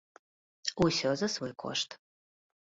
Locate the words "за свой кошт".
1.23-1.89